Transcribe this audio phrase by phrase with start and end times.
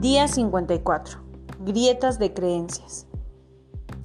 [0.00, 1.18] Día 54.
[1.58, 3.06] Grietas de creencias.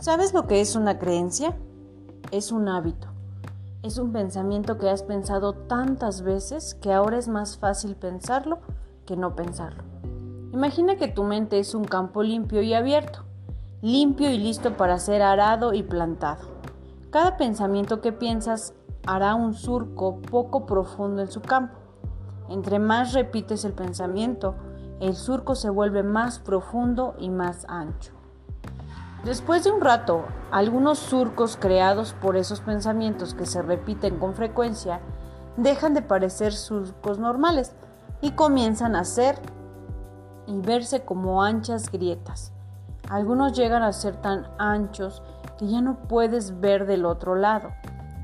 [0.02, 1.56] ¿Sabes lo que es una creencia?
[2.32, 3.08] Es un hábito.
[3.82, 8.60] Es un pensamiento que has pensado tantas veces que ahora es más fácil pensarlo
[9.06, 9.84] que no pensarlo.
[10.52, 13.24] Imagina que tu mente es un campo limpio y abierto,
[13.82, 16.44] limpio y listo para ser arado y plantado.
[17.10, 18.74] Cada pensamiento que piensas
[19.08, 21.78] hará un surco poco profundo en su campo.
[22.50, 24.56] Entre más repites el pensamiento,
[25.00, 28.14] el surco se vuelve más profundo y más ancho.
[29.24, 35.02] Después de un rato, algunos surcos creados por esos pensamientos que se repiten con frecuencia
[35.58, 37.74] dejan de parecer surcos normales
[38.22, 39.40] y comienzan a ser
[40.48, 42.54] y verse como anchas grietas.
[43.10, 45.24] Algunos llegan a ser tan anchos
[45.58, 47.70] que ya no puedes ver del otro lado.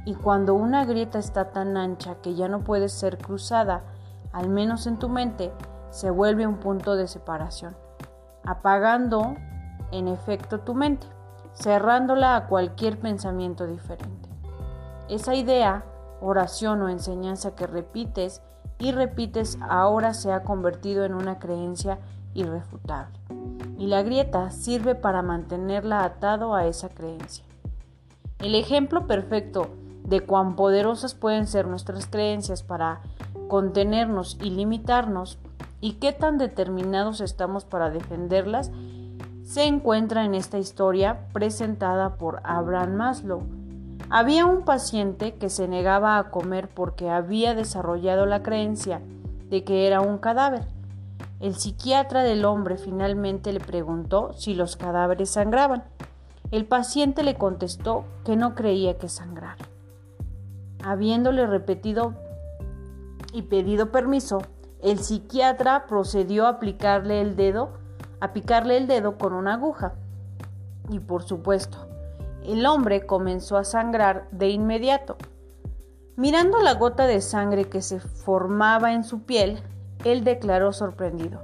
[0.05, 3.83] Y cuando una grieta está tan ancha que ya no puede ser cruzada,
[4.31, 5.51] al menos en tu mente,
[5.91, 7.75] se vuelve un punto de separación,
[8.43, 9.35] apagando
[9.91, 11.05] en efecto tu mente,
[11.53, 14.29] cerrándola a cualquier pensamiento diferente.
[15.09, 15.83] Esa idea,
[16.21, 18.41] oración o enseñanza que repites
[18.79, 21.99] y repites ahora se ha convertido en una creencia
[22.33, 23.19] irrefutable.
[23.77, 27.43] Y la grieta sirve para mantenerla atado a esa creencia.
[28.39, 29.69] El ejemplo perfecto
[30.03, 33.01] de cuán poderosas pueden ser nuestras creencias para
[33.47, 35.37] contenernos y limitarnos
[35.81, 38.71] y qué tan determinados estamos para defenderlas
[39.43, 43.41] se encuentra en esta historia presentada por Abraham Maslow.
[44.09, 49.01] Había un paciente que se negaba a comer porque había desarrollado la creencia
[49.49, 50.63] de que era un cadáver.
[51.39, 55.83] El psiquiatra del hombre finalmente le preguntó si los cadáveres sangraban.
[56.51, 59.65] El paciente le contestó que no creía que sangrara.
[60.83, 62.13] Habiéndole repetido
[63.33, 64.41] y pedido permiso,
[64.81, 67.73] el psiquiatra procedió a aplicarle el dedo,
[68.19, 69.93] a picarle el dedo con una aguja.
[70.89, 71.87] Y por supuesto,
[72.43, 75.17] el hombre comenzó a sangrar de inmediato.
[76.15, 79.61] Mirando la gota de sangre que se formaba en su piel,
[80.03, 81.41] él declaró sorprendido.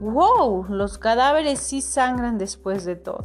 [0.00, 0.66] ¡Wow!
[0.68, 3.24] Los cadáveres sí sangran después de todo.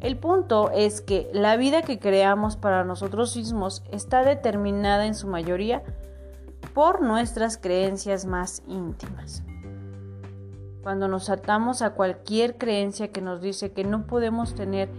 [0.00, 5.28] El punto es que la vida que creamos para nosotros mismos está determinada en su
[5.28, 5.82] mayoría
[6.74, 9.44] por nuestras creencias más íntimas.
[10.82, 14.90] Cuando nos atamos a cualquier creencia que nos dice que no podemos tener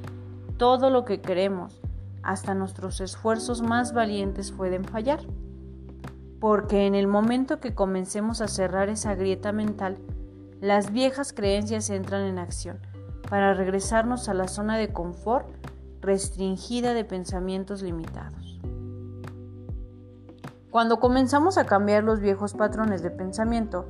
[0.57, 1.81] todo lo que queremos,
[2.23, 5.19] hasta nuestros esfuerzos más valientes pueden fallar.
[6.39, 9.97] Porque en el momento que comencemos a cerrar esa grieta mental,
[10.61, 12.79] las viejas creencias entran en acción
[13.29, 15.47] para regresarnos a la zona de confort
[16.01, 18.54] restringida de pensamientos limitados.
[20.75, 23.85] Cuando comenzamos a cambiar los viejos patrones de pensamiento,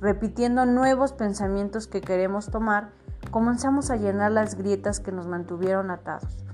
[0.00, 2.90] repitiendo nuevos pensamientos que queremos tomar,
[3.30, 6.44] comenzamos a llenar las grietas que nos mantuvieron atados.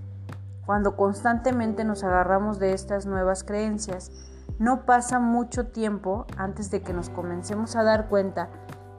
[0.66, 4.12] Cuando constantemente nos agarramos de estas nuevas creencias,
[4.58, 8.50] no pasa mucho tiempo antes de que nos comencemos a dar cuenta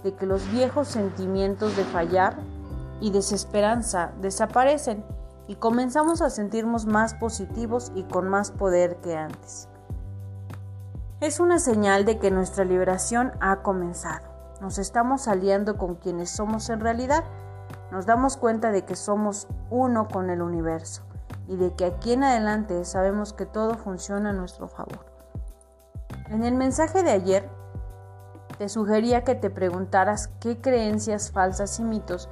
[0.03, 2.37] de que los viejos sentimientos de fallar
[2.99, 5.05] y desesperanza desaparecen
[5.47, 9.67] y comenzamos a sentirnos más positivos y con más poder que antes
[11.21, 14.27] es una señal de que nuestra liberación ha comenzado.
[14.59, 17.23] Nos estamos aliando con quienes somos en realidad.
[17.91, 21.03] Nos damos cuenta de que somos uno con el universo
[21.47, 25.05] y de que aquí en adelante sabemos que todo funciona a nuestro favor.
[26.29, 27.47] En el mensaje de ayer
[28.57, 32.29] te sugería que te preguntaras qué creencias falsas y mitos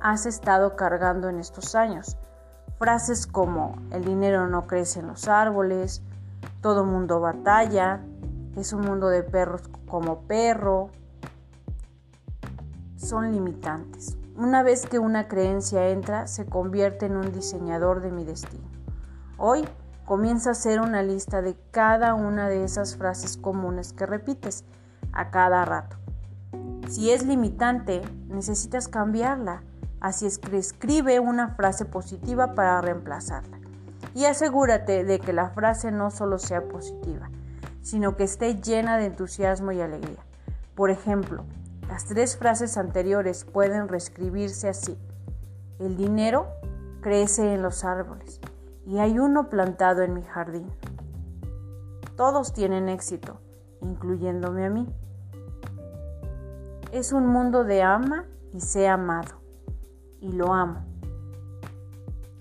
[0.00, 2.16] has estado cargando en estos años.
[2.78, 6.02] Frases como el dinero no crece en los árboles,
[6.60, 8.00] todo mundo batalla,
[8.56, 10.90] es un mundo de perros como perro,
[12.96, 14.16] son limitantes.
[14.36, 18.64] Una vez que una creencia entra, se convierte en un diseñador de mi destino.
[19.36, 19.64] Hoy
[20.04, 24.64] comienza a hacer una lista de cada una de esas frases comunes que repites
[25.12, 25.96] a cada rato.
[26.88, 29.62] Si es limitante, necesitas cambiarla.
[30.00, 33.58] Así es que escribe una frase positiva para reemplazarla.
[34.14, 37.30] Y asegúrate de que la frase no solo sea positiva,
[37.84, 40.24] sino que esté llena de entusiasmo y alegría.
[40.74, 41.44] Por ejemplo,
[41.86, 44.98] las tres frases anteriores pueden reescribirse así.
[45.78, 46.48] El dinero
[47.02, 48.40] crece en los árboles
[48.86, 50.66] y hay uno plantado en mi jardín.
[52.16, 53.38] Todos tienen éxito,
[53.82, 54.88] incluyéndome a mí.
[56.90, 59.42] Es un mundo de ama y sé amado,
[60.20, 60.93] y lo amo.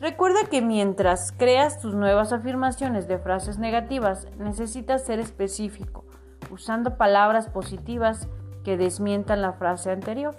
[0.04, 6.04] Recuerda que mientras creas tus nuevas afirmaciones de frases negativas, necesitas ser específico,
[6.52, 8.28] usando palabras positivas
[8.66, 10.36] que desmientan la frase anterior.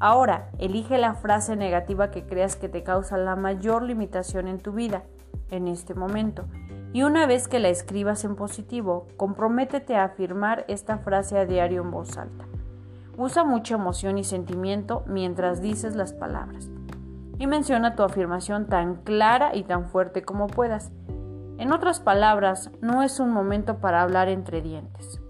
[0.00, 4.72] Ahora, elige la frase negativa que creas que te causa la mayor limitación en tu
[4.72, 5.04] vida
[5.52, 6.46] en este momento.
[6.92, 11.82] Y una vez que la escribas en positivo, comprométete a afirmar esta frase a diario
[11.82, 12.44] en voz alta.
[13.16, 16.70] Usa mucha emoción y sentimiento mientras dices las palabras.
[17.40, 20.92] Y menciona tu afirmación tan clara y tan fuerte como puedas.
[21.56, 25.22] En otras palabras, no es un momento para hablar entre dientes.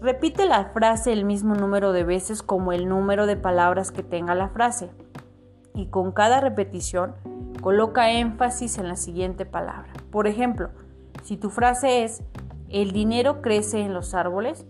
[0.00, 4.36] Repite la frase el mismo número de veces como el número de palabras que tenga
[4.36, 4.90] la frase.
[5.74, 7.16] Y con cada repetición,
[7.60, 9.92] coloca énfasis en la siguiente palabra.
[10.12, 10.70] Por ejemplo,
[11.24, 12.22] si tu frase es,
[12.68, 14.66] el dinero crece en los árboles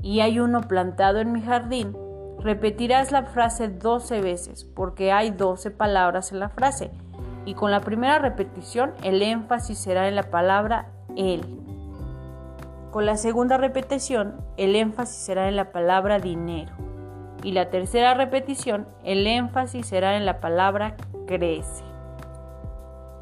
[0.00, 1.96] y hay uno plantado en mi jardín,
[2.42, 6.90] repetirás la frase 12 veces porque hay 12 palabras en la frase
[7.44, 11.42] y con la primera repetición el énfasis será en la palabra él.
[12.90, 16.72] Con la segunda repetición el énfasis será en la palabra dinero
[17.42, 20.96] y la tercera repetición el énfasis será en la palabra
[21.26, 21.84] crece.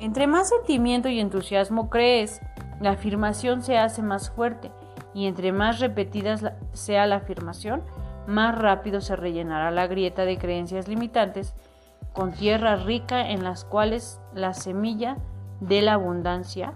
[0.00, 2.40] Entre más sentimiento y entusiasmo crees,
[2.80, 4.70] la afirmación se hace más fuerte
[5.12, 7.82] y entre más repetidas sea la afirmación,
[8.28, 11.54] más rápido se rellenará la grieta de creencias limitantes
[12.12, 15.16] con tierra rica en las cuales la semilla
[15.60, 16.74] de la abundancia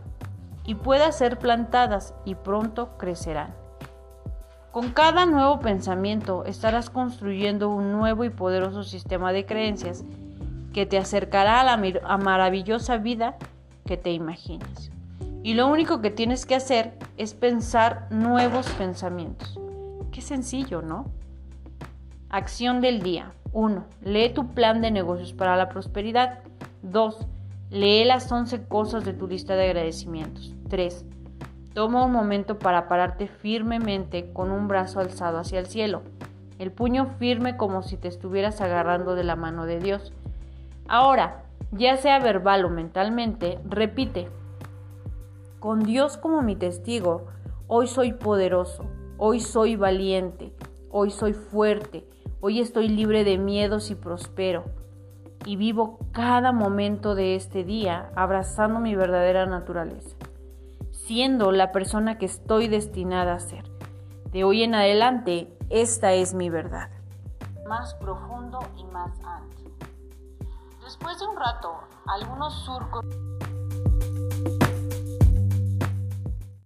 [0.64, 3.54] y pueda ser plantadas y pronto crecerán.
[4.70, 10.04] Con cada nuevo pensamiento estarás construyendo un nuevo y poderoso sistema de creencias
[10.72, 13.37] que te acercará a la maravillosa vida
[13.84, 14.90] que te imaginas.
[15.43, 19.60] Y lo único que tienes que hacer es pensar nuevos pensamientos.
[20.12, 21.21] Qué sencillo, ¿no?
[22.32, 23.34] Acción del día.
[23.52, 23.84] 1.
[24.00, 26.38] Lee tu plan de negocios para la prosperidad.
[26.81, 27.26] 2.
[27.69, 30.55] Lee las 11 cosas de tu lista de agradecimientos.
[30.70, 31.05] 3.
[31.75, 36.00] Toma un momento para pararte firmemente con un brazo alzado hacia el cielo,
[36.58, 40.14] el puño firme como si te estuvieras agarrando de la mano de Dios.
[40.88, 44.31] Ahora, ya sea verbal o mentalmente, repite,
[45.61, 47.26] con Dios como mi testigo,
[47.67, 48.87] hoy soy poderoso,
[49.19, 50.55] hoy soy valiente,
[50.88, 52.06] hoy soy fuerte,
[52.44, 54.64] Hoy estoy libre de miedos y prospero.
[55.44, 60.16] Y vivo cada momento de este día abrazando mi verdadera naturaleza,
[60.90, 63.62] siendo la persona que estoy destinada a ser.
[64.32, 66.90] De hoy en adelante, esta es mi verdad.
[67.68, 69.70] Más profundo y más alto.
[70.82, 71.74] Después de un rato,
[72.08, 73.04] algunos surcos...